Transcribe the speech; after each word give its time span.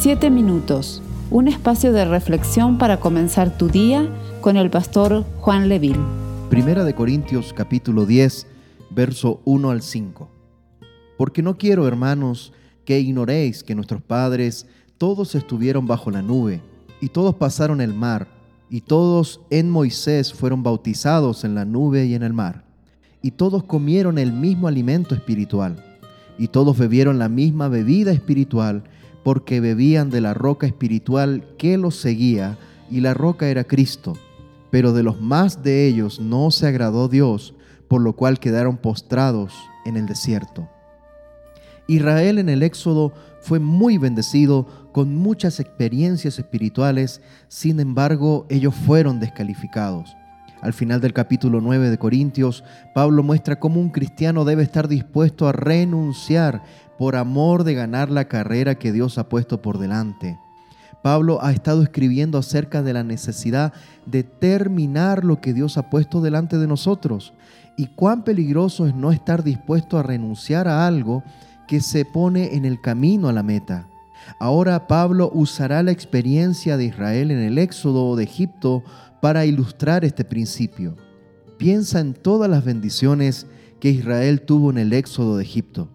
Siete 0.00 0.30
minutos, 0.30 1.02
un 1.28 1.48
espacio 1.48 1.92
de 1.92 2.04
reflexión 2.04 2.78
para 2.78 3.00
comenzar 3.00 3.58
tu 3.58 3.66
día 3.66 4.08
con 4.40 4.56
el 4.56 4.70
pastor 4.70 5.24
Juan 5.40 5.68
Leville. 5.68 5.98
Primera 6.48 6.84
de 6.84 6.94
Corintios 6.94 7.52
capítulo 7.52 8.06
10, 8.06 8.46
verso 8.90 9.40
1 9.44 9.70
al 9.70 9.82
5. 9.82 10.28
Porque 11.16 11.42
no 11.42 11.58
quiero, 11.58 11.88
hermanos, 11.88 12.52
que 12.84 13.00
ignoréis 13.00 13.64
que 13.64 13.74
nuestros 13.74 14.00
padres 14.00 14.68
todos 14.98 15.34
estuvieron 15.34 15.88
bajo 15.88 16.12
la 16.12 16.22
nube, 16.22 16.62
y 17.00 17.08
todos 17.08 17.34
pasaron 17.34 17.80
el 17.80 17.92
mar, 17.92 18.28
y 18.70 18.82
todos 18.82 19.40
en 19.50 19.68
Moisés 19.68 20.32
fueron 20.32 20.62
bautizados 20.62 21.42
en 21.42 21.56
la 21.56 21.64
nube 21.64 22.06
y 22.06 22.14
en 22.14 22.22
el 22.22 22.32
mar, 22.32 22.62
y 23.20 23.32
todos 23.32 23.64
comieron 23.64 24.18
el 24.18 24.32
mismo 24.32 24.68
alimento 24.68 25.16
espiritual, 25.16 25.84
y 26.38 26.46
todos 26.46 26.78
bebieron 26.78 27.18
la 27.18 27.28
misma 27.28 27.66
bebida 27.66 28.12
espiritual, 28.12 28.84
porque 29.22 29.60
bebían 29.60 30.10
de 30.10 30.20
la 30.20 30.34
roca 30.34 30.66
espiritual 30.66 31.44
que 31.58 31.76
los 31.78 31.96
seguía, 31.96 32.58
y 32.90 33.00
la 33.00 33.14
roca 33.14 33.48
era 33.48 33.64
Cristo. 33.64 34.14
Pero 34.70 34.92
de 34.92 35.02
los 35.02 35.20
más 35.20 35.62
de 35.62 35.86
ellos 35.86 36.20
no 36.20 36.50
se 36.50 36.66
agradó 36.66 37.08
Dios, 37.08 37.54
por 37.88 38.00
lo 38.00 38.14
cual 38.14 38.38
quedaron 38.38 38.76
postrados 38.76 39.54
en 39.84 39.96
el 39.96 40.06
desierto. 40.06 40.68
Israel 41.86 42.38
en 42.38 42.50
el 42.50 42.62
Éxodo 42.62 43.12
fue 43.40 43.58
muy 43.58 43.96
bendecido 43.96 44.66
con 44.92 45.14
muchas 45.14 45.58
experiencias 45.58 46.38
espirituales, 46.38 47.22
sin 47.48 47.80
embargo 47.80 48.46
ellos 48.50 48.74
fueron 48.74 49.20
descalificados. 49.20 50.14
Al 50.60 50.72
final 50.72 51.00
del 51.00 51.12
capítulo 51.12 51.60
9 51.60 51.88
de 51.90 51.98
Corintios, 51.98 52.64
Pablo 52.94 53.22
muestra 53.22 53.60
cómo 53.60 53.80
un 53.80 53.90
cristiano 53.90 54.44
debe 54.44 54.64
estar 54.64 54.88
dispuesto 54.88 55.46
a 55.46 55.52
renunciar 55.52 56.62
por 56.98 57.14
amor 57.14 57.62
de 57.62 57.74
ganar 57.74 58.10
la 58.10 58.24
carrera 58.26 58.74
que 58.74 58.90
Dios 58.90 59.18
ha 59.18 59.28
puesto 59.28 59.62
por 59.62 59.78
delante. 59.78 60.38
Pablo 61.02 61.38
ha 61.42 61.52
estado 61.52 61.82
escribiendo 61.82 62.38
acerca 62.38 62.82
de 62.82 62.92
la 62.92 63.04
necesidad 63.04 63.72
de 64.04 64.24
terminar 64.24 65.24
lo 65.24 65.40
que 65.40 65.54
Dios 65.54 65.78
ha 65.78 65.90
puesto 65.90 66.20
delante 66.20 66.58
de 66.58 66.66
nosotros 66.66 67.32
y 67.76 67.86
cuán 67.86 68.24
peligroso 68.24 68.88
es 68.88 68.94
no 68.96 69.12
estar 69.12 69.44
dispuesto 69.44 69.96
a 69.96 70.02
renunciar 70.02 70.66
a 70.66 70.88
algo 70.88 71.22
que 71.68 71.80
se 71.80 72.04
pone 72.04 72.56
en 72.56 72.64
el 72.64 72.80
camino 72.80 73.28
a 73.28 73.32
la 73.32 73.44
meta. 73.44 73.86
Ahora 74.40 74.86
Pablo 74.86 75.30
usará 75.32 75.82
la 75.82 75.90
experiencia 75.90 76.76
de 76.76 76.84
Israel 76.84 77.30
en 77.30 77.38
el 77.38 77.58
éxodo 77.58 78.16
de 78.16 78.24
Egipto 78.24 78.84
para 79.20 79.46
ilustrar 79.46 80.04
este 80.04 80.24
principio. 80.24 80.96
Piensa 81.58 82.00
en 82.00 82.14
todas 82.14 82.48
las 82.48 82.64
bendiciones 82.64 83.46
que 83.80 83.90
Israel 83.90 84.42
tuvo 84.42 84.70
en 84.70 84.78
el 84.78 84.92
éxodo 84.92 85.36
de 85.36 85.44
Egipto. 85.44 85.88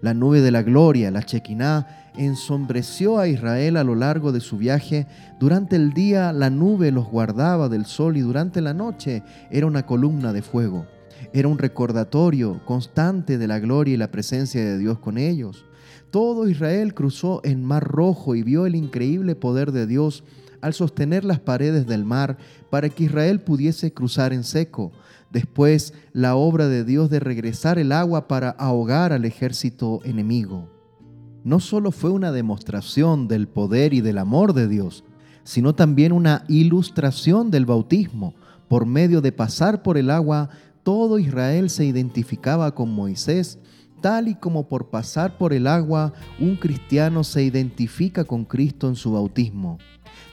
La 0.00 0.14
nube 0.14 0.40
de 0.40 0.50
la 0.50 0.62
gloria, 0.62 1.10
la 1.10 1.24
Chequiná, 1.24 2.12
ensombreció 2.16 3.18
a 3.18 3.28
Israel 3.28 3.76
a 3.76 3.84
lo 3.84 3.94
largo 3.94 4.32
de 4.32 4.40
su 4.40 4.56
viaje. 4.56 5.06
Durante 5.38 5.76
el 5.76 5.92
día 5.92 6.32
la 6.32 6.50
nube 6.50 6.90
los 6.90 7.08
guardaba 7.08 7.68
del 7.68 7.86
sol 7.86 8.16
y 8.16 8.20
durante 8.20 8.60
la 8.60 8.74
noche 8.74 9.22
era 9.50 9.66
una 9.66 9.84
columna 9.84 10.32
de 10.32 10.42
fuego. 10.42 10.86
Era 11.32 11.48
un 11.48 11.58
recordatorio 11.58 12.64
constante 12.64 13.36
de 13.38 13.46
la 13.46 13.58
gloria 13.58 13.94
y 13.94 13.98
la 13.98 14.10
presencia 14.10 14.64
de 14.64 14.78
Dios 14.78 14.98
con 14.98 15.18
ellos. 15.18 15.64
Todo 16.10 16.48
Israel 16.48 16.94
cruzó 16.94 17.40
en 17.44 17.64
Mar 17.64 17.84
Rojo 17.84 18.34
y 18.34 18.42
vio 18.42 18.66
el 18.66 18.74
increíble 18.74 19.36
poder 19.36 19.70
de 19.70 19.86
Dios 19.86 20.24
al 20.60 20.74
sostener 20.74 21.24
las 21.24 21.40
paredes 21.40 21.86
del 21.86 22.04
mar 22.04 22.36
para 22.68 22.88
que 22.88 23.04
Israel 23.04 23.40
pudiese 23.40 23.92
cruzar 23.92 24.32
en 24.32 24.44
seco. 24.44 24.92
Después, 25.30 25.94
la 26.12 26.34
obra 26.34 26.68
de 26.68 26.84
Dios 26.84 27.10
de 27.10 27.20
regresar 27.20 27.78
el 27.78 27.92
agua 27.92 28.26
para 28.26 28.50
ahogar 28.50 29.12
al 29.12 29.24
ejército 29.24 30.00
enemigo. 30.04 30.68
No 31.44 31.60
solo 31.60 31.92
fue 31.92 32.10
una 32.10 32.32
demostración 32.32 33.28
del 33.28 33.48
poder 33.48 33.94
y 33.94 34.00
del 34.00 34.18
amor 34.18 34.52
de 34.52 34.68
Dios, 34.68 35.04
sino 35.44 35.74
también 35.74 36.12
una 36.12 36.44
ilustración 36.48 37.50
del 37.50 37.66
bautismo. 37.66 38.34
Por 38.68 38.84
medio 38.84 39.20
de 39.20 39.32
pasar 39.32 39.82
por 39.82 39.96
el 39.96 40.10
agua, 40.10 40.50
todo 40.82 41.18
Israel 41.18 41.70
se 41.70 41.84
identificaba 41.84 42.74
con 42.74 42.90
Moisés, 42.90 43.58
tal 44.00 44.28
y 44.28 44.34
como 44.34 44.68
por 44.68 44.90
pasar 44.90 45.36
por 45.38 45.52
el 45.52 45.66
agua 45.66 46.12
un 46.38 46.56
cristiano 46.56 47.24
se 47.24 47.42
identifica 47.42 48.24
con 48.24 48.44
Cristo 48.44 48.88
en 48.88 48.96
su 48.96 49.12
bautismo. 49.12 49.78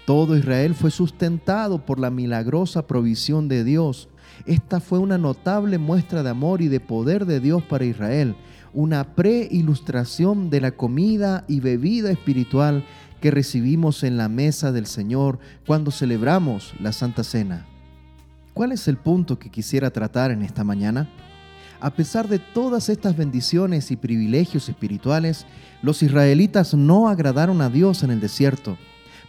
Todo 0.06 0.38
Israel 0.38 0.74
fue 0.74 0.92
sustentado 0.92 1.86
por 1.86 2.00
la 2.00 2.10
milagrosa 2.10 2.88
provisión 2.88 3.48
de 3.48 3.64
Dios. 3.64 4.08
Esta 4.46 4.80
fue 4.80 5.00
una 5.00 5.18
notable 5.18 5.78
muestra 5.78 6.24
de 6.24 6.30
amor 6.30 6.62
y 6.62 6.70
de 6.70 6.80
poder 6.80 7.26
de 7.26 7.40
Dios 7.40 7.64
para 7.64 7.86
Israel, 7.86 8.36
una 8.74 9.16
preilustración 9.16 10.50
de 10.50 10.62
la 10.62 10.72
comida 10.72 11.44
y 11.48 11.60
bebida 11.60 12.12
espiritual 12.12 12.86
que 13.20 13.32
recibimos 13.32 14.04
en 14.04 14.18
la 14.18 14.30
mesa 14.30 14.72
del 14.72 14.86
Señor 14.86 15.40
cuando 15.66 15.92
celebramos 15.92 16.74
la 16.80 16.92
Santa 16.92 17.24
Cena. 17.24 17.66
¿Cuál 18.54 18.72
es 18.72 18.88
el 18.88 18.98
punto 18.98 19.38
que 19.40 19.50
quisiera 19.50 19.92
tratar 19.92 20.32
en 20.32 20.42
esta 20.42 20.64
mañana? 20.64 21.10
A 21.80 21.92
pesar 21.92 22.28
de 22.28 22.40
todas 22.40 22.90
estas 22.90 23.16
bendiciones 23.16 23.92
y 23.92 23.96
privilegios 23.96 24.68
espirituales, 24.70 25.46
los 25.82 26.02
israelitas 26.02 26.74
no 26.74 27.08
agradaron 27.08 27.62
a 27.62 27.70
Dios 27.70 28.04
en 28.04 28.12
el 28.12 28.20
desierto 28.20 28.78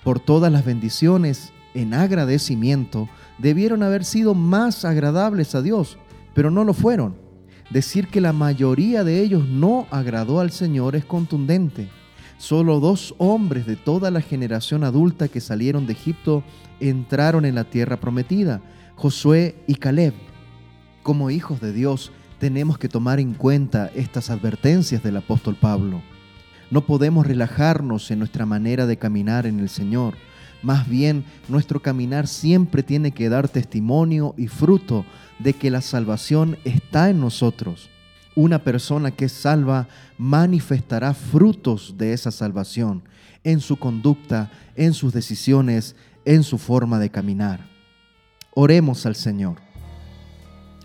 por 0.09 0.21
todas 0.21 0.51
las 0.51 0.65
bendiciones 0.65 1.53
en 1.75 1.95
agradecimiento, 1.95 3.11
debieron 3.37 3.83
haber 3.83 4.07
sido 4.07 4.35
más 4.35 4.87
agradables 4.87 5.55
a 5.55 5.63
Dios, 5.63 5.99
pero 6.35 6.51
no 6.51 6.65
lo 6.65 6.73
fueron. 6.73 7.17
Decir 7.71 8.09
que 8.09 8.21
la 8.21 8.33
mayoría 8.33 9.05
de 9.05 9.21
ellos 9.21 9.47
no 9.47 9.87
agradó 9.91 10.41
al 10.41 10.51
Señor 10.51 10.97
es 10.97 11.05
contundente. 11.05 11.89
Solo 12.39 12.81
dos 12.81 13.15
hombres 13.19 13.67
de 13.67 13.77
toda 13.77 14.11
la 14.11 14.23
generación 14.23 14.83
adulta 14.83 15.29
que 15.29 15.41
salieron 15.41 15.87
de 15.87 15.93
Egipto 15.93 16.43
entraron 16.81 17.45
en 17.45 17.57
la 17.57 17.65
tierra 17.65 18.01
prometida, 18.01 18.63
Josué 18.95 19.57
y 19.67 19.75
Caleb. 19.75 20.15
Como 21.03 21.31
hijos 21.31 21.61
de 21.61 21.73
Dios, 21.73 22.13
tenemos 22.39 22.79
que 22.79 22.89
tomar 22.89 23.21
en 23.21 23.35
cuenta 23.35 23.91
estas 23.95 24.31
advertencias 24.31 25.03
del 25.03 25.17
apóstol 25.17 25.57
Pablo. 25.57 26.03
No 26.71 26.85
podemos 26.87 27.27
relajarnos 27.27 28.11
en 28.11 28.19
nuestra 28.19 28.47
manera 28.47 28.87
de 28.87 28.97
caminar 28.97 29.47
en 29.47 29.59
el 29.59 29.69
Señor. 29.69 30.15
Más 30.63 30.89
bien, 30.89 31.25
nuestro 31.49 31.81
caminar 31.81 32.27
siempre 32.27 32.83
tiene 32.83 33.13
que 33.13 33.29
dar 33.29 33.49
testimonio 33.49 34.35
y 34.37 34.49
fruto 34.49 35.05
de 35.39 35.55
que 35.55 35.71
la 35.71 35.81
salvación 35.81 36.59
está 36.65 37.11
en 37.11 37.21
nosotros. 37.21 37.91
Una 38.35 38.63
persona 38.63 39.11
que 39.11 39.27
es 39.27 39.33
salva 39.33 39.89
manifestará 40.17 41.15
frutos 41.15 41.95
de 41.97 42.13
esa 42.13 42.31
salvación 42.31 43.03
en 43.45 43.61
su 43.61 43.77
conducta, 43.77 44.51
en 44.77 44.95
sus 44.95 45.13
decisiones, 45.13 45.97
en 46.25 46.43
su 46.43 46.59
forma 46.59 46.99
de 46.99 47.11
caminar. 47.11 47.67
Oremos 48.55 49.07
al 49.07 49.15
Señor. 49.15 49.68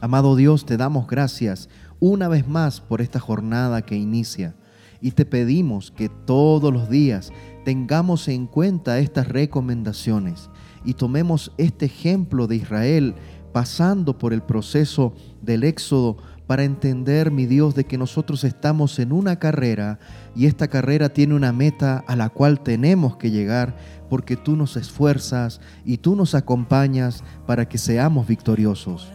Amado 0.04 0.36
Dios, 0.36 0.66
te 0.66 0.76
damos 0.76 1.08
gracias 1.08 1.70
una 2.02 2.28
vez 2.28 2.46
más 2.46 2.82
por 2.82 3.00
esta 3.00 3.22
jornada 3.22 3.84
que 3.84 3.96
inicia 3.96 4.54
y 5.00 5.12
te 5.12 5.24
pedimos 5.24 5.92
que 5.92 6.10
todos 6.10 6.74
los 6.74 6.90
días 6.90 7.32
tengamos 7.64 8.28
en 8.28 8.48
cuenta 8.48 9.00
estas 9.00 9.30
recomendaciones 9.30 10.50
y 10.84 10.96
tomemos 10.96 11.54
este 11.58 11.86
ejemplo 11.86 12.48
de 12.48 12.58
Israel 12.58 13.16
pasando 13.54 14.18
por 14.18 14.34
el 14.34 14.42
proceso 14.42 15.14
del 15.42 15.64
éxodo 15.64 16.18
para 16.48 16.66
entender, 16.66 17.32
mi 17.32 17.46
Dios, 17.46 17.74
de 17.74 17.86
que 17.86 17.98
nosotros 17.98 18.44
estamos 18.44 19.00
en 19.00 19.14
una 19.14 19.40
carrera 19.40 20.00
y 20.36 20.48
esta 20.48 20.68
carrera 20.68 21.14
tiene 21.14 21.34
una 21.34 21.54
meta 21.54 22.04
a 22.08 22.18
la 22.18 22.28
cual 22.28 22.60
tenemos 22.60 23.16
que 23.16 23.32
llegar 23.32 23.78
porque 24.10 24.36
tú 24.36 24.58
nos 24.58 24.76
esfuerzas 24.76 25.62
y 25.86 25.96
tú 26.00 26.18
nos 26.18 26.36
acompañas 26.36 27.24
para 27.48 27.70
que 27.70 27.78
seamos 27.78 28.28
victoriosos. 28.28 29.10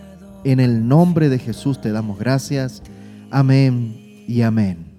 En 0.49 0.61
el 0.61 0.89
nombre 0.89 1.29
de 1.29 1.39
Jesús 1.39 1.79
te 1.79 1.93
damos 1.93 2.19
gracias. 2.19 2.83
Amén 3.31 4.25
y 4.27 4.41
amén. 4.41 4.99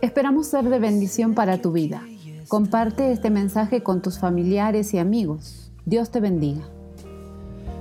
Esperamos 0.00 0.46
ser 0.46 0.64
de 0.64 0.78
bendición 0.78 1.34
para 1.34 1.58
tu 1.58 1.72
vida. 1.72 2.02
Comparte 2.48 3.12
este 3.12 3.28
mensaje 3.28 3.82
con 3.82 4.00
tus 4.00 4.18
familiares 4.18 4.94
y 4.94 4.98
amigos. 4.98 5.70
Dios 5.84 6.10
te 6.10 6.20
bendiga. 6.20 6.62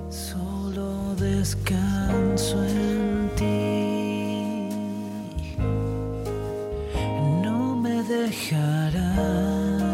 Solo 0.09 1.15
descanso 1.15 2.61
en 2.65 3.29
ti. 3.37 4.67
No 7.41 7.77
me 7.77 8.03
dejarás. 8.03 9.90